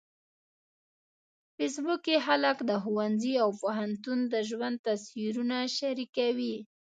[1.53, 6.55] په فېسبوک کې خلک د ښوونځي او پوهنتون د ژوند تصویرونه شریکوي